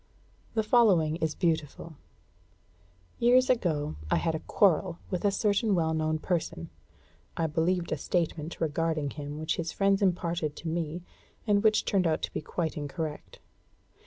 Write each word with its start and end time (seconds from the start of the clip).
The 0.55 0.63
following 0.63 1.17
is 1.17 1.35
beautiful: 1.35 1.93
"Years 3.19 3.51
ago 3.51 3.97
I 4.09 4.15
had 4.15 4.33
a 4.33 4.39
quarrel 4.39 4.97
with 5.11 5.23
a 5.23 5.29
certain 5.29 5.75
well 5.75 5.93
known 5.93 6.17
person 6.17 6.71
(I 7.37 7.45
believed 7.45 7.91
a 7.91 7.97
statement 7.97 8.59
regarding 8.59 9.11
him 9.11 9.37
which 9.37 9.57
his 9.57 9.71
friends 9.71 10.01
imparted 10.01 10.55
to 10.55 10.67
me, 10.67 11.03
and 11.45 11.61
which 11.61 11.85
turned 11.85 12.07
out 12.07 12.23
to 12.23 12.33
be 12.33 12.41
quite 12.41 12.77
incorrect). 12.77 13.37